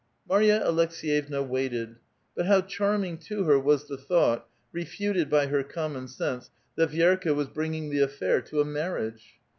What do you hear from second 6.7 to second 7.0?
that